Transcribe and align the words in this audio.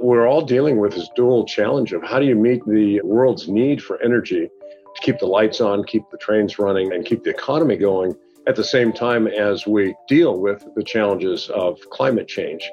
we're 0.00 0.28
all 0.28 0.42
dealing 0.42 0.78
with 0.78 0.94
this 0.94 1.08
dual 1.16 1.44
challenge 1.44 1.92
of 1.92 2.02
how 2.04 2.20
do 2.20 2.26
you 2.26 2.36
meet 2.36 2.64
the 2.66 3.00
world's 3.02 3.48
need 3.48 3.82
for 3.82 4.00
energy 4.00 4.48
to 4.94 5.02
keep 5.02 5.18
the 5.18 5.26
lights 5.26 5.60
on, 5.60 5.82
keep 5.84 6.04
the 6.12 6.18
trains 6.18 6.58
running, 6.58 6.92
and 6.92 7.04
keep 7.04 7.24
the 7.24 7.30
economy 7.30 7.76
going 7.76 8.14
at 8.46 8.54
the 8.54 8.62
same 8.62 8.92
time 8.92 9.26
as 9.26 9.66
we 9.66 9.94
deal 10.06 10.38
with 10.38 10.64
the 10.76 10.84
challenges 10.84 11.50
of 11.50 11.78
climate 11.90 12.28
change. 12.28 12.70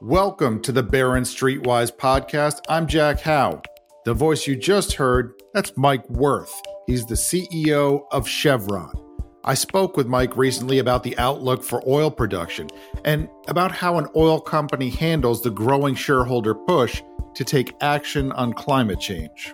Welcome 0.00 0.62
to 0.62 0.72
the 0.72 0.82
Barron 0.82 1.24
Streetwise 1.24 1.94
podcast. 1.94 2.60
I'm 2.68 2.86
Jack 2.86 3.20
Hough. 3.20 3.62
The 4.06 4.14
voice 4.14 4.46
you 4.46 4.56
just 4.56 4.94
heard, 4.94 5.34
that's 5.52 5.76
Mike 5.76 6.08
Wirth. 6.08 6.52
He's 6.86 7.04
the 7.04 7.14
CEO 7.14 8.04
of 8.10 8.26
Chevron. 8.26 9.01
I 9.44 9.54
spoke 9.54 9.96
with 9.96 10.06
Mike 10.06 10.36
recently 10.36 10.78
about 10.78 11.02
the 11.02 11.18
outlook 11.18 11.64
for 11.64 11.82
oil 11.84 12.12
production 12.12 12.68
and 13.04 13.28
about 13.48 13.72
how 13.72 13.98
an 13.98 14.06
oil 14.14 14.40
company 14.40 14.88
handles 14.88 15.42
the 15.42 15.50
growing 15.50 15.96
shareholder 15.96 16.54
push 16.54 17.02
to 17.34 17.42
take 17.42 17.74
action 17.80 18.30
on 18.32 18.52
climate 18.52 19.00
change. 19.00 19.52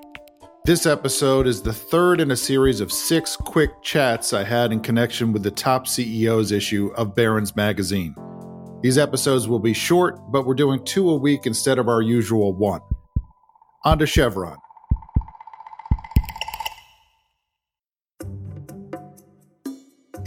This 0.67 0.85
episode 0.85 1.47
is 1.47 1.63
the 1.63 1.73
third 1.73 2.21
in 2.21 2.31
a 2.31 2.37
series 2.37 2.83
of 2.83 2.93
six 2.93 3.35
quick 3.35 3.71
chats 3.83 4.35
I 4.35 4.45
had 4.45 4.73
in 4.73 4.81
connection 4.81 5.33
with 5.33 5.43
the 5.43 5.51
top 5.51 5.87
CEOs 5.87 6.53
issue 6.53 6.93
of 6.95 7.15
Barron's 7.15 7.57
magazine. 7.57 8.15
These 8.83 8.99
episodes 8.99 9.49
will 9.49 9.59
be 9.59 9.73
short, 9.73 10.21
but 10.31 10.45
we're 10.45 10.53
doing 10.53 10.85
two 10.85 11.09
a 11.09 11.17
week 11.17 11.47
instead 11.47 11.79
of 11.79 11.89
our 11.89 12.03
usual 12.03 12.53
one. 12.53 12.83
On 13.87 13.99
to 13.99 14.07
Chevron. 14.07 14.59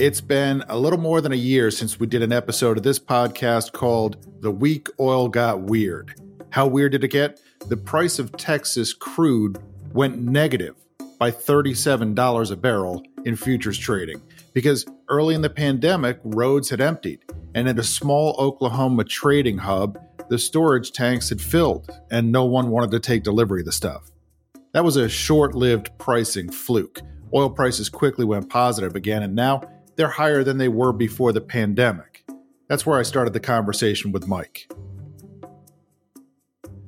It's 0.01 0.19
been 0.19 0.63
a 0.67 0.79
little 0.79 0.97
more 0.97 1.21
than 1.21 1.31
a 1.31 1.35
year 1.35 1.69
since 1.69 1.99
we 1.99 2.07
did 2.07 2.23
an 2.23 2.33
episode 2.33 2.75
of 2.75 2.81
this 2.81 2.97
podcast 2.97 3.71
called 3.71 4.17
The 4.41 4.49
Week 4.49 4.89
Oil 4.99 5.27
Got 5.27 5.61
Weird. 5.61 6.19
How 6.49 6.65
weird 6.65 6.93
did 6.93 7.03
it 7.03 7.09
get? 7.09 7.39
The 7.67 7.77
price 7.77 8.17
of 8.17 8.31
Texas 8.31 8.93
crude 8.93 9.59
went 9.93 10.17
negative 10.17 10.75
by 11.19 11.29
$37 11.29 12.51
a 12.51 12.55
barrel 12.55 13.03
in 13.25 13.35
futures 13.35 13.77
trading 13.77 14.19
because 14.55 14.87
early 15.07 15.35
in 15.35 15.43
the 15.43 15.51
pandemic, 15.51 16.19
roads 16.23 16.71
had 16.71 16.81
emptied, 16.81 17.19
and 17.53 17.69
at 17.69 17.77
a 17.77 17.83
small 17.83 18.35
Oklahoma 18.39 19.03
trading 19.03 19.59
hub, 19.59 19.99
the 20.29 20.39
storage 20.39 20.93
tanks 20.93 21.29
had 21.29 21.39
filled, 21.39 21.91
and 22.09 22.31
no 22.31 22.45
one 22.45 22.71
wanted 22.71 22.89
to 22.89 22.99
take 22.99 23.21
delivery 23.21 23.61
of 23.61 23.67
the 23.67 23.71
stuff. 23.71 24.09
That 24.71 24.83
was 24.83 24.95
a 24.95 25.07
short 25.07 25.53
lived 25.53 25.95
pricing 25.99 26.49
fluke. 26.49 27.01
Oil 27.35 27.51
prices 27.51 27.87
quickly 27.87 28.25
went 28.25 28.49
positive 28.49 28.95
again, 28.95 29.21
and 29.21 29.35
now 29.35 29.61
they're 29.95 30.09
higher 30.09 30.43
than 30.43 30.57
they 30.57 30.69
were 30.69 30.93
before 30.93 31.31
the 31.31 31.41
pandemic. 31.41 32.25
That's 32.67 32.85
where 32.85 32.99
I 32.99 33.03
started 33.03 33.33
the 33.33 33.39
conversation 33.39 34.11
with 34.11 34.27
Mike. 34.27 34.71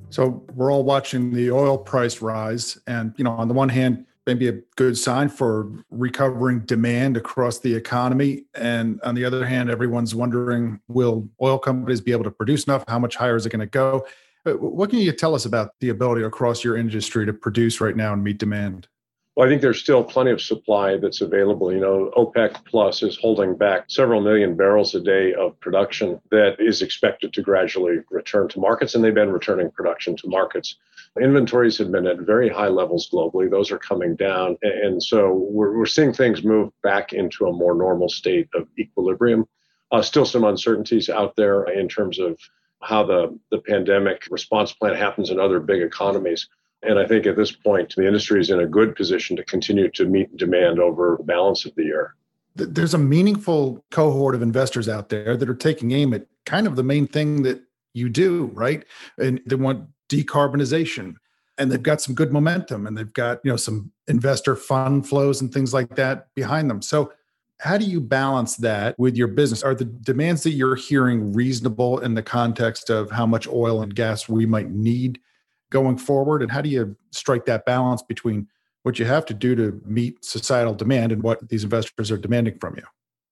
So 0.10 0.46
we're 0.54 0.72
all 0.72 0.84
watching 0.84 1.34
the 1.34 1.52
oil 1.52 1.78
price 1.78 2.22
rise. 2.22 2.78
And, 2.88 3.14
you 3.18 3.24
know, 3.24 3.32
on 3.32 3.48
the 3.48 3.54
one 3.54 3.70
hand, 3.70 4.06
maybe 4.26 4.48
a 4.48 4.54
good 4.76 4.98
sign 4.98 5.28
for 5.28 5.70
recovering 5.90 6.62
demand 6.62 7.18
across 7.18 7.60
the 7.60 7.76
economy. 7.76 8.46
And 8.54 9.02
on 9.02 9.16
the 9.16 9.26
other 9.26 9.46
hand, 9.46 9.70
everyone's 9.70 10.16
wondering 10.16 10.80
will 10.88 11.28
oil 11.42 11.58
companies 11.60 12.00
be 12.00 12.12
able 12.12 12.24
to 12.24 12.32
produce 12.32 12.66
enough? 12.66 12.86
How 12.88 13.00
much 13.00 13.16
higher 13.16 13.36
is 13.36 13.46
it 13.46 13.50
going 13.50 13.60
to 13.60 13.66
go? 13.66 14.06
What 14.46 14.90
can 14.90 15.00
you 15.00 15.12
tell 15.14 15.36
us 15.36 15.46
about 15.46 15.72
the 15.80 15.90
ability 15.90 16.24
across 16.24 16.64
your 16.64 16.78
industry 16.78 17.26
to 17.26 17.34
produce 17.34 17.82
right 17.82 17.96
now 17.96 18.14
and 18.14 18.24
meet 18.24 18.38
demand? 18.38 18.88
Well, 19.36 19.48
I 19.48 19.50
think 19.50 19.62
there's 19.64 19.80
still 19.80 20.04
plenty 20.04 20.30
of 20.30 20.42
supply 20.42 20.98
that's 20.98 21.22
available. 21.22 21.74
You 21.74 21.80
know, 21.80 22.12
OPEC 22.16 22.66
Plus 22.66 23.02
is 23.02 23.18
holding 23.18 23.58
back 23.58 23.86
several 23.88 24.22
million 24.22 24.56
barrels 24.56 24.94
a 24.94 25.02
day 25.02 25.34
of 25.34 25.60
production 25.60 26.22
that 26.30 26.58
is 26.60 26.84
expected 26.84 27.34
to 27.34 27.42
gradually 27.42 27.98
return 28.12 28.48
to 28.50 28.60
markets, 28.60 28.94
and 28.94 29.04
they've 29.04 29.14
been 29.14 29.32
returning 29.32 29.72
production 29.72 30.16
to 30.18 30.28
markets. 30.28 30.76
Inventories 31.20 31.80
have 31.80 31.92
been 31.92 32.06
at 32.06 32.20
very 32.20 32.48
high 32.48 32.68
levels 32.68 33.10
globally. 33.12 33.50
Those 33.50 33.72
are 33.72 33.80
coming 33.80 34.16
down. 34.16 34.56
And 34.62 35.02
so 35.02 35.34
we're, 35.34 35.78
we're 35.78 35.86
seeing 35.88 36.14
things 36.14 36.44
move 36.44 36.72
back 36.84 37.12
into 37.12 37.48
a 37.48 37.54
more 37.54 37.74
normal 37.74 38.10
state 38.10 38.50
of 38.54 38.68
equilibrium. 38.78 39.46
Uh, 39.92 40.04
still 40.04 40.26
some 40.26 40.44
uncertainties 40.44 41.10
out 41.10 41.36
there 41.36 41.64
in 41.66 41.88
terms 41.88 42.20
of 42.20 42.38
how 42.84 43.04
the, 43.04 43.40
the 43.50 43.60
pandemic 43.60 44.28
response 44.30 44.74
plan 44.74 44.96
happens 44.96 45.32
in 45.32 45.40
other 45.40 45.60
big 45.60 45.82
economies. 45.82 46.48
And 46.84 47.00
I 47.00 47.06
think 47.06 47.26
at 47.26 47.36
this 47.36 47.52
point, 47.52 47.94
the 47.96 48.06
industry 48.06 48.42
is 48.42 48.50
in 48.50 48.60
a 48.60 48.68
good 48.68 48.96
position 48.96 49.36
to 49.38 49.44
continue 49.46 49.90
to 49.92 50.06
meet 50.06 50.36
demand 50.38 50.80
over 50.80 51.16
the 51.18 51.24
balance 51.24 51.66
of 51.66 51.74
the 51.76 51.84
year. 51.84 52.16
There's 52.56 52.94
a 52.94 53.00
meaningful 53.00 53.84
cohort 53.90 54.36
of 54.36 54.42
investors 54.42 54.88
out 54.88 55.10
there 55.10 55.36
that 55.38 55.50
are 55.50 55.56
taking 55.56 55.92
aim 55.92 56.14
at 56.14 56.28
kind 56.46 56.68
of 56.68 56.76
the 56.76 56.84
main 56.84 57.08
thing 57.08 57.44
that 57.44 57.62
you 57.94 58.10
do, 58.10 58.52
right? 58.54 58.86
And 59.18 59.42
they 59.46 59.56
want 59.56 59.88
decarbonization 60.10 61.16
and 61.58 61.72
they've 61.72 61.82
got 61.82 62.02
some 62.02 62.16
good 62.16 62.32
momentum 62.32 62.86
and 62.86 62.98
they've 62.98 63.14
got, 63.14 63.40
you 63.44 63.52
know, 63.52 63.58
some 63.58 63.92
investor 64.08 64.56
fund 64.56 65.08
flows 65.08 65.42
and 65.42 65.54
things 65.54 65.74
like 65.74 65.96
that 65.96 66.28
behind 66.36 66.70
them. 66.70 66.82
So 66.82 67.14
how 67.60 67.78
do 67.78 67.86
you 67.86 68.02
balance 68.02 68.58
that 68.58 68.98
with 69.00 69.16
your 69.16 69.28
business? 69.28 69.64
Are 69.64 69.76
the 69.76 69.86
demands 69.86 70.44
that 70.44 70.52
you're 70.52 70.76
hearing 70.76 71.34
reasonable 71.34 72.00
in 72.00 72.14
the 72.14 72.24
context 72.24 72.90
of 72.90 73.10
how 73.10 73.26
much 73.26 73.48
oil 73.48 73.82
and 73.82 73.96
gas 73.96 74.28
we 74.28 74.46
might 74.46 74.70
need 74.70 75.20
going 75.74 75.98
forward? 75.98 76.42
And 76.42 76.52
how 76.52 76.62
do 76.62 76.70
you 76.70 76.96
strike 77.12 77.46
that 77.46 77.66
balance 77.66 78.02
between 78.02 78.48
what 78.84 79.00
you 79.00 79.06
have 79.06 79.26
to 79.26 79.34
do 79.34 79.56
to 79.56 79.82
meet 79.86 80.24
societal 80.24 80.74
demand 80.74 81.12
and 81.12 81.24
what 81.24 81.50
these 81.50 81.64
investors 81.64 82.12
are 82.12 82.18
demanding 82.18 82.58
from 82.60 82.76
you? 82.78 82.84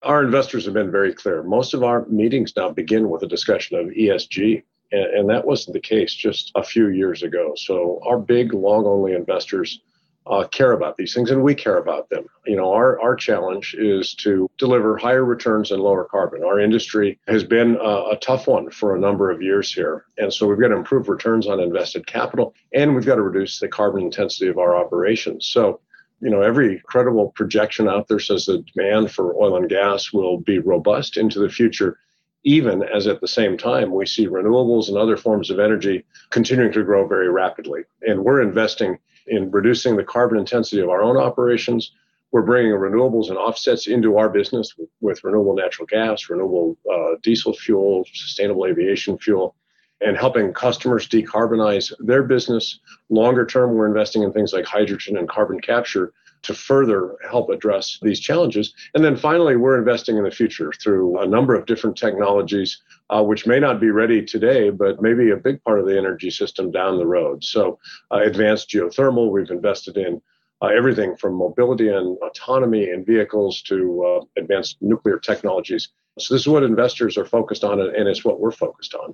Our 0.02 0.24
investors 0.24 0.66
have 0.66 0.74
been 0.74 0.91
very 0.91 1.13
clear. 1.13 1.44
Most 1.44 1.75
of 1.75 1.84
our 1.84 2.07
meetings 2.07 2.53
now 2.57 2.72
begin 2.72 3.09
with 3.09 3.22
a 3.22 3.28
discussion 3.28 3.78
of 3.78 3.85
ESG, 3.88 4.63
and, 4.91 5.29
that 5.29 5.46
wasn't 5.46 5.74
the 5.74 5.79
case 5.79 6.13
just 6.13 6.52
a 6.56 6.63
few 6.63 6.90
years 6.90 7.22
ago. 7.22 7.53
So, 7.56 8.02
our 8.06 8.18
big 8.18 8.53
long 8.53 8.85
only 8.85 9.13
investors 9.13 9.79
uh, 10.28 10.48
care 10.48 10.74
about 10.74 10.98
these 10.98 11.14
things 11.14 11.32
and 11.32 11.44
we 11.44 11.56
care 11.56 11.78
about 11.78 12.09
them. 12.09 12.26
You 12.46 12.56
know, 12.56 12.72
our, 12.72 13.00
our 13.02 13.16
challenge 13.16 13.76
is 13.78 14.14
to 14.16 14.50
deliver 14.58 14.98
higher 14.98 15.26
returns 15.26 15.72
and 15.72 15.82
lower 15.82 16.06
carbon. 16.06 16.44
Our 16.44 16.59
industry 16.59 17.20
has 17.28 17.44
been 17.44 17.78
a, 17.78 18.12
a 18.12 18.18
tough 18.22 18.48
one 18.48 18.70
for 18.70 18.96
a 18.96 19.00
number 19.00 19.32
of 19.32 19.42
years 19.42 19.74
here. 19.74 20.06
And 20.18 20.32
so 20.34 20.48
we've 20.48 20.59
got 20.59 20.70
to 20.70 20.78
improve 20.78 21.09
returns 21.09 21.48
on 21.48 21.59
invested 21.59 22.06
capital 22.06 22.54
and 22.74 22.96
we've 22.96 23.06
got 23.06 23.16
to 23.16 23.24
reduce 23.24 23.59
the 23.59 23.68
carbon 23.68 24.04
intensity 24.04 24.48
of 24.48 24.58
our 24.58 24.76
operations. 24.76 25.48
So, 25.48 25.80
you 26.22 26.30
know, 26.30 26.42
every 26.42 26.80
credible 26.86 27.30
projection 27.36 27.88
out 27.88 28.08
there 28.08 28.20
says 28.20 28.46
the 28.46 28.64
demand 28.74 29.12
for 29.12 29.36
oil 29.36 29.58
and 29.58 29.68
gas 29.68 30.14
will 30.14 30.38
be 30.38 30.59
robust 30.59 31.18
into 31.18 31.40
the 31.40 31.50
future 31.50 31.98
even 32.44 32.84
as 32.84 33.07
at 33.07 33.22
the 33.22 33.28
same 33.28 33.57
time 33.57 33.91
we 33.91 34.06
see 34.06 34.28
renewables 34.28 34.88
and 34.88 34.97
other 34.97 35.18
forms 35.18 35.50
of 35.50 35.59
energy 35.59 36.03
continuing 36.29 36.72
to 36.72 36.84
grow 36.84 37.07
very 37.07 37.29
rapidly. 37.29 37.81
And 38.02 38.24
we're 38.24 38.41
investing 38.41 38.97
in 39.28 39.52
reducing 39.52 39.96
the 39.96 40.03
carbon 40.03 40.40
intensity 40.40 40.81
of 40.81 40.90
our 40.90 41.02
own 41.02 41.18
operations. 41.18 41.91
We're 42.31 42.41
bringing 42.41 42.72
renewables 42.72 43.29
and 43.29 43.38
offsets 43.38 43.88
into 43.88 44.18
our 44.18 44.29
business 44.29 44.75
with, 44.78 44.90
with 45.02 45.24
renewable 45.24 45.56
natural 45.56 45.85
gas, 45.85 46.29
renewable 46.29 46.78
uh, 46.91 47.18
diesel 47.22 47.53
fuel, 47.53 48.06
sustainable 48.13 48.66
aviation 48.66 49.18
fuel, 49.18 49.56
and 50.02 50.18
helping 50.18 50.53
customers 50.53 51.08
decarbonize 51.08 51.94
their 52.00 52.24
business. 52.24 52.80
Longer 53.09 53.46
term, 53.46 53.74
we're 53.74 53.88
investing 53.88 54.24
in 54.24 54.34
things 54.34 54.53
like 54.53 54.66
hydrogen 54.66 55.18
and 55.18 55.30
carbon 55.30 55.59
capture 55.59 56.14
to 56.44 56.53
further 56.53 57.18
help 57.30 57.50
address 57.50 58.00
these 58.02 58.20
challenges. 58.20 58.74
And 58.96 59.03
then 59.03 59.16
finally, 59.16 59.56
we're 59.56 59.78
investing 59.78 60.18
in 60.18 60.24
the 60.24 60.32
future 60.32 60.74
through 60.82 61.20
a 61.20 61.28
number 61.28 61.56
of 61.56 61.66
different 61.66 61.98
technologies, 61.98 62.82
uh, 63.09 63.24
which 63.24 63.46
may 63.46 63.59
not 63.59 63.80
be 63.80 63.92
ready 63.92 64.24
today, 64.26 64.70
but 64.70 65.02
maybe 65.02 65.32
a 65.32 65.38
big 65.38 65.64
part 65.64 65.80
of 65.80 65.86
the 65.86 65.98
energy 65.98 66.32
system 66.32 66.72
down 66.72 66.98
the 66.98 67.06
road. 67.06 67.44
So, 67.44 67.80
uh, 68.12 68.22
advanced 68.24 68.70
geothermal, 68.70 69.32
we've 69.32 69.52
invested 69.52 69.98
in 69.98 70.22
uh, 70.64 70.68
everything 70.68 71.16
from 71.16 71.36
mobility 71.36 71.90
and 71.90 72.18
autonomy 72.24 72.90
in 72.90 73.06
vehicles 73.06 73.62
to 73.64 74.03
uh, 74.06 74.42
advanced 74.42 74.78
nuclear 74.82 75.20
technologies. 75.20 75.90
So, 76.18 76.34
this 76.34 76.42
is 76.42 76.48
what 76.48 76.64
investors 76.64 77.18
are 77.18 77.26
focused 77.26 77.64
on, 77.64 77.80
and 77.80 78.08
it's 78.08 78.26
what 78.26 78.40
we're 78.40 78.52
focused 78.52 78.96
on. 78.96 79.14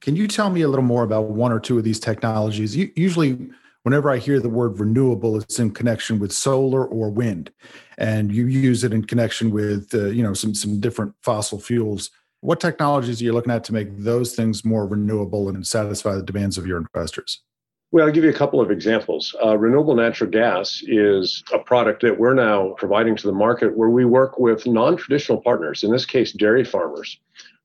Can 0.00 0.16
you 0.16 0.28
tell 0.28 0.50
me 0.50 0.62
a 0.62 0.68
little 0.68 0.84
more 0.84 1.02
about 1.02 1.30
one 1.30 1.52
or 1.52 1.60
two 1.60 1.78
of 1.78 1.84
these 1.84 1.98
technologies? 1.98 2.76
Usually, 2.76 3.48
whenever 3.82 4.10
I 4.10 4.18
hear 4.18 4.40
the 4.40 4.48
word 4.48 4.78
renewable, 4.78 5.38
it's 5.38 5.58
in 5.58 5.70
connection 5.70 6.18
with 6.18 6.32
solar 6.32 6.84
or 6.84 7.10
wind, 7.10 7.50
and 7.98 8.32
you 8.32 8.46
use 8.46 8.84
it 8.84 8.92
in 8.92 9.04
connection 9.04 9.50
with 9.50 9.94
uh, 9.94 10.06
you 10.06 10.22
know 10.22 10.34
some 10.34 10.54
some 10.54 10.80
different 10.80 11.14
fossil 11.22 11.60
fuels 11.60 12.10
What 12.40 12.60
technologies 12.60 13.20
are 13.20 13.24
you 13.24 13.32
looking 13.32 13.52
at 13.52 13.64
to 13.64 13.72
make 13.72 13.88
those 13.98 14.34
things 14.34 14.64
more 14.64 14.86
renewable 14.86 15.48
and 15.48 15.66
satisfy 15.66 16.14
the 16.14 16.22
demands 16.22 16.58
of 16.58 16.66
your 16.66 16.78
investors? 16.78 17.42
Well, 17.92 18.06
I'll 18.06 18.12
give 18.12 18.24
you 18.24 18.30
a 18.30 18.34
couple 18.34 18.60
of 18.60 18.70
examples. 18.70 19.34
Uh, 19.42 19.56
renewable 19.56 19.94
natural 19.94 20.28
gas 20.30 20.82
is 20.86 21.42
a 21.54 21.58
product 21.58 22.02
that 22.02 22.18
we're 22.18 22.34
now 22.34 22.74
providing 22.76 23.16
to 23.16 23.26
the 23.26 23.32
market 23.32 23.76
where 23.76 23.88
we 23.88 24.04
work 24.04 24.38
with 24.38 24.66
non 24.66 24.96
traditional 24.96 25.40
partners, 25.40 25.84
in 25.84 25.90
this 25.92 26.04
case, 26.04 26.32
dairy 26.32 26.64
farmers, 26.64 27.18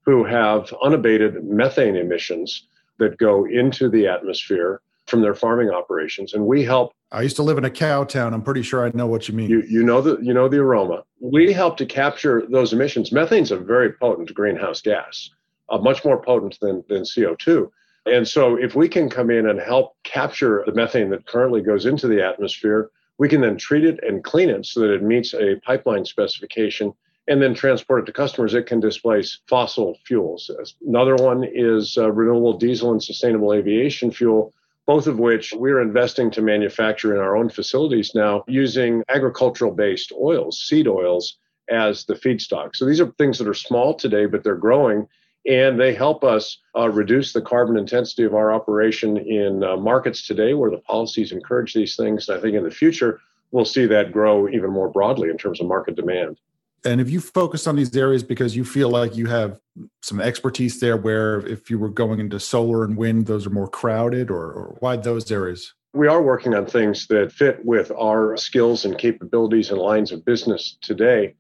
who 0.06 0.24
have 0.24 0.74
unabated 0.83 1.44
methane 1.44 1.95
emissions 1.95 2.68
that 2.98 3.18
go 3.18 3.45
into 3.45 3.89
the 3.89 4.07
atmosphere 4.07 4.81
from 5.07 5.21
their 5.21 5.36
farming 5.36 5.69
operations. 5.69 6.33
And 6.33 6.45
we 6.45 6.63
help. 6.63 6.94
I 7.12 7.21
used 7.21 7.36
to 7.36 7.44
live 7.44 7.57
in 7.57 7.65
a 7.65 7.69
cow 7.69 8.03
town. 8.03 8.33
I'm 8.33 8.42
pretty 8.42 8.62
sure 8.62 8.86
I 8.86 8.92
know 8.94 9.07
what 9.07 9.27
you 9.27 9.33
mean. 9.33 9.50
You, 9.50 9.62
you 9.68 9.83
know 9.83 10.01
the 10.01 10.18
you 10.21 10.33
know 10.33 10.48
the 10.48 10.59
aroma. 10.59 11.03
We 11.19 11.51
help 11.51 11.77
to 11.77 11.86
capture 11.86 12.48
those 12.50 12.74
emissions. 12.74 13.12
Methane's 13.12 13.51
a 13.51 13.57
very 13.57 13.92
potent 13.92 14.33
greenhouse 14.33 14.81
gas, 14.81 15.30
uh, 15.69 15.77
much 15.77 16.06
more 16.06 16.21
potent 16.21 16.57
than, 16.62 16.83
than 16.88 17.03
CO2. 17.03 17.69
And 18.06 18.27
so, 18.27 18.56
if 18.56 18.75
we 18.75 18.88
can 18.88 19.09
come 19.09 19.30
in 19.30 19.48
and 19.48 19.59
help 19.59 19.95
capture 20.03 20.63
the 20.65 20.74
methane 20.74 21.09
that 21.09 21.27
currently 21.27 21.62
goes 21.62 21.86
into 21.86 22.07
the 22.07 22.25
atmosphere, 22.25 22.89
we 23.18 23.30
can 23.30 23.42
then 23.42 23.57
treat 23.57 23.83
it 23.83 24.00
and 24.03 24.24
clean 24.24 24.50
it 24.50 24.65
so 24.65 24.80
that 24.80 24.94
it 24.94 25.03
meets 25.03 25.33
a 25.33 25.59
pipeline 25.65 26.06
specification 26.06 26.94
and 27.28 27.42
then 27.42 27.54
transport 27.54 28.04
it 28.04 28.06
to 28.06 28.14
customers. 28.14 28.54
It 28.54 28.66
can 28.66 28.80
displace 28.80 29.40
fossil 29.48 29.98
fuels. 30.06 30.50
Another 30.86 31.16
one 31.16 31.44
is 31.44 31.98
uh, 31.98 32.12
renewable 32.12 32.58
diesel 32.58 32.92
and 32.92 33.04
sustainable 33.04 33.54
aviation 33.54 34.12
fuel, 34.12 34.54
both 34.86 35.08
of 35.08 35.20
which 35.20 35.54
we're 35.54 35.82
investing 35.82 36.32
to 36.32 36.42
manufacture 36.42 37.14
in 37.14 37.22
our 37.22 37.38
own 37.38 37.50
facilities 37.50 38.14
now 38.16 38.44
using 38.48 39.04
agricultural 39.10 39.72
based 39.72 40.12
oils, 40.20 40.60
seed 40.60 40.88
oils, 40.88 41.38
as 41.70 42.06
the 42.06 42.16
feedstock. 42.16 42.76
So 42.76 42.86
these 42.86 43.00
are 43.00 43.12
things 43.18 43.38
that 43.38 43.48
are 43.48 43.54
small 43.54 43.94
today, 43.94 44.26
but 44.26 44.44
they're 44.44 44.56
growing 44.56 45.08
and 45.48 45.80
they 45.80 45.94
help 45.94 46.24
us 46.24 46.60
uh, 46.78 46.90
reduce 46.90 47.34
the 47.34 47.42
carbon 47.42 47.78
intensity 47.78 48.24
of 48.24 48.36
our 48.36 48.54
operation 48.54 49.18
in 49.18 49.64
uh, 49.64 49.76
markets 49.76 50.28
today 50.28 50.54
where 50.54 50.70
the 50.70 50.78
policies 50.78 51.32
encourage 51.32 51.74
these 51.74 51.96
things. 51.96 52.30
I 52.30 52.40
think 52.40 52.56
in 52.56 52.64
the 52.64 52.72
future, 52.72 53.22
we'll 53.52 53.66
see 53.66 53.86
that 53.88 54.12
grow 54.12 54.48
even 54.50 54.70
more 54.70 54.90
broadly 54.90 55.30
in 55.30 55.38
terms 55.38 55.60
of 55.60 55.68
market 55.68 55.96
demand. 55.96 56.38
And 56.83 57.00
if 57.00 57.10
you 57.10 57.19
focus 57.19 57.68
on 57.68 57.75
these 57.75 57.95
areas 57.95 58.24
because 58.24 58.56
you 58.56 58.66
feel 58.66 58.89
like 58.89 59.16
you 59.16 59.28
have 59.28 59.60
some 60.01 60.19
expertise 60.19 60.80
there, 60.80 60.98
where 60.98 61.45
if 61.45 61.69
you 61.69 61.78
were 61.78 61.89
going 61.89 62.19
into 62.19 62.39
solar 62.39 62.83
and 62.83 62.98
wind, 62.98 63.28
those 63.28 63.45
are 63.45 63.51
more 63.51 63.68
crowded, 63.68 64.31
or, 64.31 64.51
or 64.51 64.78
why 64.80 64.95
those 64.95 65.31
areas? 65.31 65.74
We 65.94 66.07
are 66.07 66.22
working 66.22 66.56
on 66.56 66.66
things 66.66 67.06
that 67.07 67.31
fit 67.31 67.63
with 67.66 67.92
our 67.92 68.36
skills 68.38 68.86
and 68.86 68.98
capabilities 68.98 69.69
and 69.69 69.80
lines 69.80 70.12
of 70.12 70.25
business 70.25 70.78
today. 70.81 71.36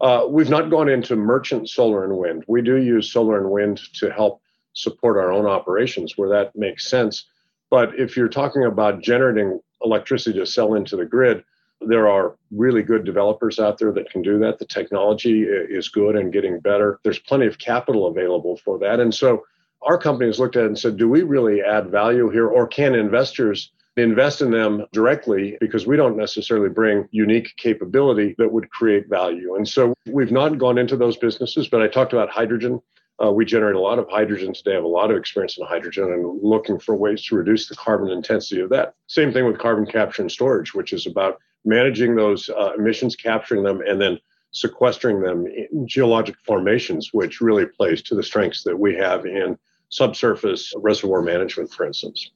Uh, 0.00 0.26
we've 0.28 0.50
not 0.50 0.70
gone 0.70 0.88
into 0.88 1.16
merchant 1.16 1.68
solar 1.68 2.04
and 2.04 2.16
wind. 2.16 2.44
We 2.46 2.62
do 2.62 2.76
use 2.76 3.12
solar 3.12 3.40
and 3.40 3.50
wind 3.50 3.80
to 3.94 4.10
help 4.10 4.42
support 4.74 5.16
our 5.16 5.32
own 5.32 5.46
operations 5.46 6.14
where 6.16 6.28
that 6.28 6.54
makes 6.54 6.88
sense. 6.90 7.26
But 7.70 7.98
if 7.98 8.16
you're 8.16 8.28
talking 8.28 8.64
about 8.64 9.02
generating 9.02 9.60
electricity 9.82 10.38
to 10.38 10.46
sell 10.46 10.74
into 10.74 10.96
the 10.96 11.06
grid, 11.06 11.42
there 11.86 12.08
are 12.08 12.36
really 12.50 12.82
good 12.82 13.04
developers 13.04 13.58
out 13.58 13.78
there 13.78 13.92
that 13.92 14.10
can 14.10 14.22
do 14.22 14.38
that. 14.38 14.58
The 14.58 14.66
technology 14.66 15.42
is 15.42 15.88
good 15.88 16.16
and 16.16 16.32
getting 16.32 16.60
better. 16.60 17.00
There's 17.02 17.18
plenty 17.18 17.46
of 17.46 17.58
capital 17.58 18.06
available 18.06 18.56
for 18.58 18.78
that. 18.78 19.00
And 19.00 19.14
so 19.14 19.44
our 19.82 19.98
company 19.98 20.26
has 20.26 20.38
looked 20.38 20.56
at 20.56 20.64
it 20.64 20.68
and 20.68 20.78
said, 20.78 20.96
do 20.96 21.08
we 21.08 21.22
really 21.22 21.62
add 21.62 21.90
value 21.90 22.30
here 22.30 22.48
or 22.48 22.66
can 22.66 22.94
investors 22.94 23.72
invest 23.96 24.40
in 24.40 24.50
them 24.50 24.84
directly 24.92 25.56
because 25.60 25.86
we 25.86 25.96
don't 25.96 26.16
necessarily 26.16 26.68
bring 26.68 27.06
unique 27.12 27.54
capability 27.56 28.34
that 28.38 28.50
would 28.50 28.70
create 28.70 29.08
value. 29.08 29.54
And 29.54 29.68
so 29.68 29.94
we've 30.06 30.32
not 30.32 30.58
gone 30.58 30.78
into 30.78 30.96
those 30.96 31.16
businesses, 31.16 31.68
but 31.68 31.80
I 31.80 31.88
talked 31.88 32.12
about 32.12 32.28
hydrogen. 32.28 32.80
Uh, 33.24 33.30
we 33.30 33.44
generate 33.44 33.76
a 33.76 33.80
lot 33.80 34.00
of 34.00 34.08
hydrogen 34.10 34.52
today, 34.52 34.74
have 34.74 34.82
a 34.82 34.88
lot 34.88 35.12
of 35.12 35.16
experience 35.16 35.56
in 35.58 35.66
hydrogen 35.66 36.04
and 36.04 36.42
looking 36.42 36.80
for 36.80 36.96
ways 36.96 37.24
to 37.26 37.36
reduce 37.36 37.68
the 37.68 37.76
carbon 37.76 38.10
intensity 38.10 38.60
of 38.60 38.70
that. 38.70 38.94
Same 39.06 39.32
thing 39.32 39.46
with 39.46 39.58
carbon 39.58 39.86
capture 39.86 40.22
and 40.22 40.32
storage, 40.32 40.74
which 40.74 40.92
is 40.92 41.06
about 41.06 41.38
managing 41.64 42.14
those 42.14 42.48
uh, 42.48 42.72
emissions, 42.78 43.16
capturing 43.16 43.62
them, 43.62 43.80
and 43.86 44.00
then 44.00 44.18
sequestering 44.52 45.20
them 45.20 45.46
in 45.46 45.86
geologic 45.86 46.36
formations, 46.46 47.12
which 47.12 47.40
really 47.40 47.66
plays 47.66 48.02
to 48.02 48.14
the 48.14 48.22
strengths 48.22 48.62
that 48.62 48.78
we 48.78 48.94
have 48.94 49.26
in 49.26 49.58
subsurface 49.88 50.72
reservoir 50.76 51.22
management, 51.22 51.72
for 51.72 51.86
instance. 51.86 52.30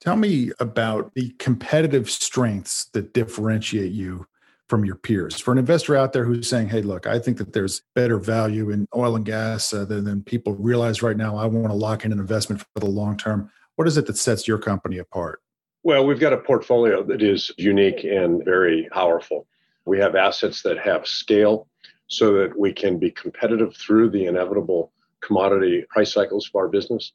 Tell 0.00 0.16
me 0.16 0.50
about 0.60 1.14
the 1.14 1.30
competitive 1.38 2.10
strengths 2.10 2.86
that 2.86 3.14
differentiate 3.14 3.92
you 3.92 4.26
from 4.68 4.84
your 4.84 4.96
peers. 4.96 5.38
For 5.38 5.52
an 5.52 5.58
investor 5.58 5.96
out 5.96 6.12
there 6.12 6.24
who's 6.24 6.48
saying, 6.48 6.68
hey, 6.68 6.82
look, 6.82 7.06
I 7.06 7.18
think 7.18 7.38
that 7.38 7.52
there's 7.52 7.82
better 7.94 8.18
value 8.18 8.70
in 8.70 8.88
oil 8.94 9.14
and 9.14 9.24
gas 9.24 9.72
uh, 9.72 9.84
than, 9.84 10.04
than 10.04 10.22
people 10.22 10.54
realize 10.54 11.02
right 11.02 11.16
now. 11.16 11.36
I 11.36 11.46
want 11.46 11.68
to 11.68 11.74
lock 11.74 12.04
in 12.04 12.12
an 12.12 12.18
investment 12.18 12.62
for 12.62 12.80
the 12.80 12.86
long 12.86 13.16
term. 13.16 13.50
What 13.76 13.86
is 13.88 13.96
it 13.96 14.06
that 14.06 14.16
sets 14.16 14.48
your 14.48 14.58
company 14.58 14.98
apart? 14.98 15.40
Well, 15.84 16.04
we've 16.06 16.18
got 16.18 16.32
a 16.32 16.38
portfolio 16.38 17.02
that 17.04 17.22
is 17.22 17.52
unique 17.56 18.04
and 18.04 18.44
very 18.44 18.88
powerful. 18.90 19.46
We 19.84 19.98
have 20.00 20.16
assets 20.16 20.62
that 20.62 20.78
have 20.78 21.06
scale 21.06 21.68
so 22.08 22.32
that 22.34 22.58
we 22.58 22.72
can 22.72 22.98
be 22.98 23.10
competitive 23.10 23.76
through 23.76 24.10
the 24.10 24.26
inevitable 24.26 24.92
commodity 25.20 25.84
price 25.90 26.12
cycles 26.12 26.48
of 26.48 26.56
our 26.56 26.68
business 26.68 27.12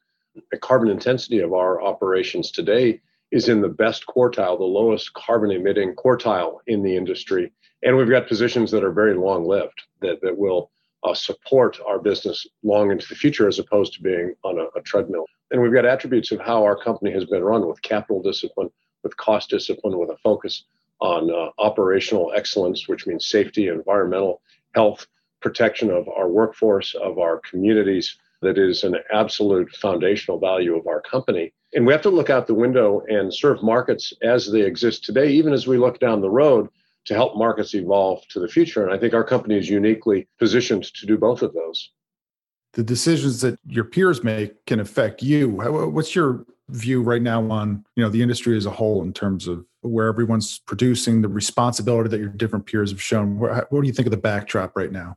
the 0.50 0.58
carbon 0.58 0.88
intensity 0.88 1.40
of 1.40 1.52
our 1.52 1.82
operations 1.82 2.50
today 2.50 3.00
is 3.30 3.48
in 3.48 3.60
the 3.60 3.68
best 3.68 4.06
quartile, 4.06 4.58
the 4.58 4.64
lowest 4.64 5.12
carbon 5.14 5.50
emitting 5.50 5.94
quartile 5.94 6.58
in 6.66 6.82
the 6.82 6.96
industry. 6.96 7.52
And 7.82 7.96
we've 7.96 8.10
got 8.10 8.28
positions 8.28 8.70
that 8.70 8.84
are 8.84 8.92
very 8.92 9.14
long 9.14 9.44
lived 9.44 9.82
that, 10.00 10.20
that 10.22 10.36
will 10.36 10.70
uh, 11.04 11.14
support 11.14 11.78
our 11.86 11.98
business 11.98 12.46
long 12.62 12.90
into 12.90 13.06
the 13.08 13.14
future 13.14 13.48
as 13.48 13.58
opposed 13.58 13.94
to 13.94 14.02
being 14.02 14.34
on 14.44 14.58
a, 14.58 14.78
a 14.78 14.82
treadmill. 14.82 15.24
And 15.50 15.60
we've 15.60 15.72
got 15.72 15.84
attributes 15.84 16.32
of 16.32 16.40
how 16.40 16.62
our 16.64 16.76
company 16.76 17.10
has 17.12 17.24
been 17.24 17.42
run 17.42 17.66
with 17.66 17.82
capital 17.82 18.22
discipline, 18.22 18.70
with 19.02 19.16
cost 19.16 19.50
discipline, 19.50 19.98
with 19.98 20.10
a 20.10 20.16
focus 20.18 20.64
on 21.00 21.30
uh, 21.30 21.50
operational 21.58 22.32
excellence, 22.36 22.88
which 22.88 23.06
means 23.06 23.26
safety, 23.26 23.68
environmental 23.68 24.42
health, 24.74 25.06
protection 25.40 25.90
of 25.90 26.08
our 26.08 26.28
workforce, 26.28 26.94
of 26.94 27.18
our 27.18 27.38
communities, 27.38 28.16
that 28.42 28.58
is 28.58 28.84
an 28.84 28.96
absolute 29.12 29.70
foundational 29.76 30.38
value 30.38 30.76
of 30.76 30.86
our 30.86 31.00
company. 31.00 31.52
And 31.74 31.86
we 31.86 31.92
have 31.92 32.02
to 32.02 32.10
look 32.10 32.30
out 32.30 32.46
the 32.46 32.54
window 32.54 33.02
and 33.08 33.32
serve 33.32 33.62
markets 33.62 34.12
as 34.22 34.50
they 34.50 34.62
exist 34.62 35.04
today, 35.04 35.30
even 35.30 35.52
as 35.52 35.66
we 35.66 35.78
look 35.78 36.00
down 36.00 36.20
the 36.20 36.30
road 36.30 36.68
to 37.06 37.14
help 37.14 37.36
markets 37.36 37.74
evolve 37.74 38.26
to 38.28 38.40
the 38.40 38.48
future. 38.48 38.84
And 38.84 38.92
I 38.92 38.98
think 38.98 39.14
our 39.14 39.24
company 39.24 39.56
is 39.56 39.68
uniquely 39.68 40.26
positioned 40.38 40.84
to 40.94 41.06
do 41.06 41.16
both 41.16 41.42
of 41.42 41.52
those. 41.52 41.90
The 42.72 42.82
decisions 42.84 43.40
that 43.40 43.58
your 43.66 43.84
peers 43.84 44.22
make 44.22 44.64
can 44.66 44.80
affect 44.80 45.22
you. 45.22 45.48
What's 45.48 46.14
your 46.14 46.46
view 46.68 47.02
right 47.02 47.22
now 47.22 47.50
on 47.50 47.84
you 47.96 48.04
know 48.04 48.10
the 48.10 48.22
industry 48.22 48.56
as 48.56 48.64
a 48.64 48.70
whole 48.70 49.02
in 49.02 49.12
terms 49.12 49.48
of 49.48 49.64
where 49.80 50.06
everyone's 50.06 50.60
producing, 50.60 51.20
the 51.22 51.28
responsibility 51.28 52.08
that 52.10 52.20
your 52.20 52.28
different 52.28 52.66
peers 52.66 52.90
have 52.90 53.02
shown? 53.02 53.38
What 53.38 53.70
do 53.70 53.86
you 53.86 53.92
think 53.92 54.06
of 54.06 54.12
the 54.12 54.16
backdrop 54.16 54.76
right 54.76 54.92
now? 54.92 55.16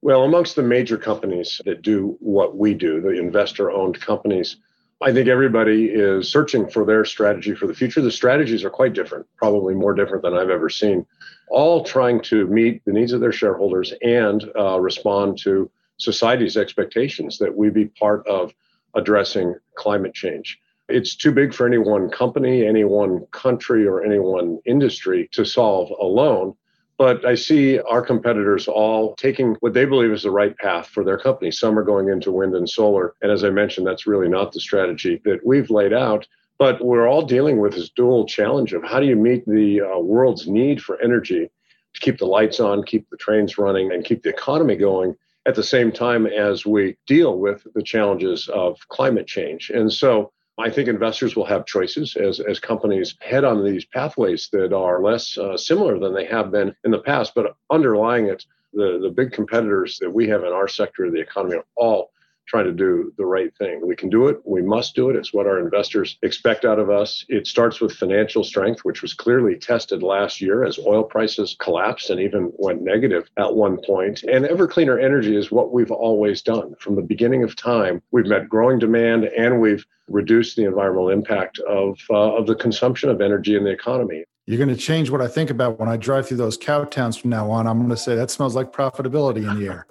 Well, 0.00 0.22
amongst 0.22 0.54
the 0.54 0.62
major 0.62 0.96
companies 0.96 1.60
that 1.64 1.82
do 1.82 2.16
what 2.20 2.56
we 2.56 2.74
do, 2.74 3.00
the 3.00 3.18
investor 3.18 3.72
owned 3.72 4.00
companies, 4.00 4.58
I 5.00 5.12
think 5.12 5.28
everybody 5.28 5.86
is 5.86 6.30
searching 6.30 6.68
for 6.68 6.84
their 6.84 7.04
strategy 7.04 7.54
for 7.54 7.66
the 7.66 7.74
future. 7.74 8.00
The 8.00 8.10
strategies 8.10 8.64
are 8.64 8.70
quite 8.70 8.92
different, 8.92 9.26
probably 9.36 9.74
more 9.74 9.94
different 9.94 10.22
than 10.22 10.34
I've 10.34 10.50
ever 10.50 10.68
seen, 10.68 11.04
all 11.50 11.82
trying 11.82 12.20
to 12.22 12.46
meet 12.46 12.84
the 12.84 12.92
needs 12.92 13.12
of 13.12 13.20
their 13.20 13.32
shareholders 13.32 13.92
and 14.02 14.44
uh, 14.56 14.78
respond 14.78 15.38
to 15.38 15.70
society's 15.98 16.56
expectations 16.56 17.38
that 17.38 17.54
we 17.54 17.70
be 17.70 17.86
part 17.86 18.26
of 18.26 18.52
addressing 18.94 19.54
climate 19.76 20.14
change. 20.14 20.58
It's 20.88 21.14
too 21.14 21.32
big 21.32 21.52
for 21.52 21.66
any 21.66 21.78
one 21.78 22.08
company, 22.10 22.66
any 22.66 22.84
one 22.84 23.26
country, 23.30 23.86
or 23.86 24.02
any 24.02 24.18
one 24.18 24.58
industry 24.64 25.28
to 25.32 25.44
solve 25.44 25.90
alone. 26.00 26.54
But 26.96 27.24
I 27.24 27.34
see 27.34 27.78
our 27.78 28.02
competitors 28.02 28.66
all 28.66 29.14
taking 29.16 29.54
what 29.60 29.74
they 29.74 29.84
believe 29.84 30.10
is 30.10 30.22
the 30.22 30.30
right 30.30 30.56
path 30.56 30.88
for 30.88 31.04
their 31.04 31.18
company. 31.18 31.50
Some 31.52 31.78
are 31.78 31.84
going 31.84 32.08
into 32.08 32.32
wind 32.32 32.56
and 32.56 32.68
solar. 32.68 33.14
And 33.22 33.30
as 33.30 33.44
I 33.44 33.50
mentioned, 33.50 33.86
that's 33.86 34.06
really 34.06 34.28
not 34.28 34.52
the 34.52 34.60
strategy 34.60 35.20
that 35.24 35.46
we've 35.46 35.70
laid 35.70 35.92
out. 35.92 36.26
But 36.58 36.84
we're 36.84 37.06
all 37.06 37.22
dealing 37.22 37.60
with 37.60 37.74
this 37.74 37.90
dual 37.90 38.26
challenge 38.26 38.72
of 38.72 38.82
how 38.82 38.98
do 38.98 39.06
you 39.06 39.14
meet 39.14 39.46
the 39.46 39.82
uh, 39.82 39.98
world's 40.00 40.48
need 40.48 40.82
for 40.82 41.00
energy 41.00 41.48
to 41.94 42.00
keep 42.00 42.18
the 42.18 42.26
lights 42.26 42.58
on, 42.58 42.82
keep 42.82 43.08
the 43.10 43.16
trains 43.16 43.58
running, 43.58 43.92
and 43.92 44.04
keep 44.04 44.24
the 44.24 44.30
economy 44.30 44.74
going 44.74 45.14
at 45.48 45.54
the 45.54 45.62
same 45.62 45.90
time 45.90 46.26
as 46.26 46.66
we 46.66 46.94
deal 47.06 47.38
with 47.38 47.66
the 47.74 47.82
challenges 47.82 48.48
of 48.48 48.76
climate 48.88 49.26
change. 49.26 49.70
And 49.70 49.90
so 49.90 50.30
I 50.58 50.68
think 50.68 50.88
investors 50.88 51.36
will 51.36 51.46
have 51.46 51.64
choices 51.64 52.16
as, 52.16 52.38
as 52.38 52.60
companies 52.60 53.16
head 53.20 53.44
on 53.44 53.64
these 53.64 53.86
pathways 53.86 54.50
that 54.52 54.74
are 54.74 55.02
less 55.02 55.38
uh, 55.38 55.56
similar 55.56 55.98
than 55.98 56.12
they 56.12 56.26
have 56.26 56.50
been 56.50 56.74
in 56.84 56.90
the 56.90 56.98
past. 56.98 57.34
But 57.34 57.56
underlying 57.70 58.26
it, 58.26 58.44
the, 58.74 58.98
the 59.00 59.08
big 59.08 59.32
competitors 59.32 59.98
that 60.02 60.10
we 60.10 60.28
have 60.28 60.44
in 60.44 60.52
our 60.52 60.68
sector 60.68 61.06
of 61.06 61.12
the 61.14 61.20
economy 61.20 61.56
are 61.56 61.64
all 61.76 62.10
trying 62.48 62.64
to 62.64 62.72
do 62.72 63.12
the 63.16 63.26
right 63.26 63.54
thing. 63.56 63.86
We 63.86 63.94
can 63.94 64.08
do 64.08 64.28
it. 64.28 64.40
We 64.44 64.62
must 64.62 64.94
do 64.94 65.10
it. 65.10 65.16
It's 65.16 65.34
what 65.34 65.46
our 65.46 65.60
investors 65.60 66.18
expect 66.22 66.64
out 66.64 66.78
of 66.78 66.90
us. 66.90 67.24
It 67.28 67.46
starts 67.46 67.80
with 67.80 67.92
financial 67.92 68.42
strength, 68.42 68.80
which 68.84 69.02
was 69.02 69.14
clearly 69.14 69.56
tested 69.56 70.02
last 70.02 70.40
year 70.40 70.64
as 70.64 70.78
oil 70.78 71.04
prices 71.04 71.56
collapsed 71.60 72.10
and 72.10 72.20
even 72.20 72.50
went 72.56 72.82
negative 72.82 73.28
at 73.36 73.54
one 73.54 73.78
point. 73.84 74.22
And 74.22 74.46
ever 74.46 74.66
cleaner 74.66 74.98
energy 74.98 75.36
is 75.36 75.52
what 75.52 75.72
we've 75.72 75.90
always 75.90 76.42
done. 76.42 76.74
From 76.80 76.96
the 76.96 77.02
beginning 77.02 77.44
of 77.44 77.54
time, 77.54 78.02
we've 78.10 78.26
met 78.26 78.48
growing 78.48 78.78
demand 78.78 79.24
and 79.24 79.60
we've 79.60 79.84
reduced 80.08 80.56
the 80.56 80.64
environmental 80.64 81.10
impact 81.10 81.58
of, 81.60 81.98
uh, 82.08 82.34
of 82.34 82.46
the 82.46 82.54
consumption 82.54 83.10
of 83.10 83.20
energy 83.20 83.56
in 83.56 83.64
the 83.64 83.70
economy. 83.70 84.24
You're 84.46 84.56
going 84.56 84.74
to 84.74 84.76
change 84.76 85.10
what 85.10 85.20
I 85.20 85.28
think 85.28 85.50
about 85.50 85.78
when 85.78 85.90
I 85.90 85.98
drive 85.98 86.26
through 86.26 86.38
those 86.38 86.56
cow 86.56 86.84
towns 86.84 87.18
from 87.18 87.28
now 87.28 87.50
on. 87.50 87.66
I'm 87.66 87.76
going 87.76 87.90
to 87.90 87.98
say 87.98 88.16
that 88.16 88.30
smells 88.30 88.56
like 88.56 88.72
profitability 88.72 89.46
in 89.46 89.60
the 89.60 89.66
air. 89.66 89.86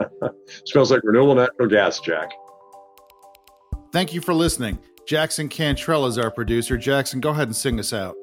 smells 0.66 0.90
like 0.90 1.02
renewable 1.04 1.36
natural 1.36 1.70
gas, 1.70 2.00
Jack. 2.00 2.32
Thank 3.92 4.14
you 4.14 4.22
for 4.22 4.34
listening. 4.34 4.80
Jackson 5.08 5.48
Cantrell 5.48 6.06
is 6.06 6.18
our 6.18 6.30
producer. 6.30 6.78
Jackson, 6.78 7.22
go 7.22 7.30
ahead 7.30 7.48
and 7.48 7.56
sing 7.56 7.80
us 7.80 7.94
out. 7.94 8.16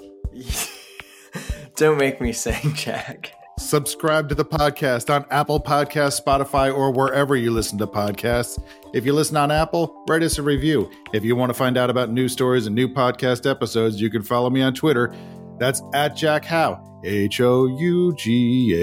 Don't 1.77 1.99
make 1.99 2.21
me 2.21 2.33
sing, 2.33 2.75
Jack. 2.75 3.33
Subscribe 3.59 4.29
to 4.29 4.35
the 4.35 4.45
podcast 4.45 5.15
on 5.15 5.25
Apple 5.31 5.61
Podcasts, 5.61 6.21
Spotify, 6.21 6.77
or 6.77 6.91
wherever 6.91 7.37
you 7.37 7.53
listen 7.53 7.79
to 7.79 7.87
podcasts. 7.87 8.61
If 8.93 9.07
you 9.07 9.13
listen 9.13 9.37
on 9.37 9.51
Apple, 9.53 10.05
write 10.09 10.23
us 10.23 10.39
a 10.39 10.43
review. 10.43 10.91
If 11.13 11.25
you 11.25 11.37
want 11.37 11.51
to 11.51 11.55
find 11.55 11.79
out 11.79 11.89
about 11.89 12.11
new 12.11 12.29
stories 12.29 12.67
and 12.67 12.75
new 12.75 12.89
podcast 12.89 13.49
episodes, 13.49 14.01
you 14.01 14.11
can 14.11 14.23
follow 14.23 14.51
me 14.51 14.61
on 14.61 14.75
Twitter. 14.75 15.15
That's 15.59 15.81
at 15.95 16.17
Jack 16.17 16.45
Hough, 16.45 16.81
H 17.05 17.41
O 17.41 17.67
U 17.67 18.15
G 18.17 18.75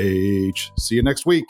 H. 0.48 0.72
See 0.78 0.96
you 0.96 1.04
next 1.04 1.26
week. 1.26 1.48